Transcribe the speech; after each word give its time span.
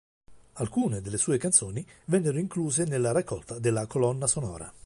Alcune 0.53 0.99
delle 0.99 1.19
sue 1.19 1.37
canzoni 1.37 1.85
vennero 2.05 2.39
incluse 2.39 2.85
nella 2.85 3.11
raccolta 3.11 3.59
della 3.59 3.85
colonna 3.85 4.25
sonora. 4.25 4.73